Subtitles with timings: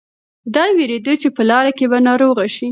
[0.55, 2.67] دی وېرېده چې په لاره کې به ناروغه شي.